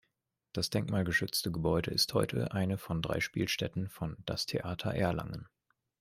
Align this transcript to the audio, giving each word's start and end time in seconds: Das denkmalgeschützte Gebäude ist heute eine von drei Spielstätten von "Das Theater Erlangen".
Das 0.53 0.71
denkmalgeschützte 0.71 1.51
Gebäude 1.51 1.91
ist 1.91 2.15
heute 2.15 2.53
eine 2.53 2.79
von 2.79 3.03
drei 3.03 3.19
Spielstätten 3.19 3.87
von 3.87 4.17
"Das 4.25 4.47
Theater 4.47 4.95
Erlangen". 4.95 5.47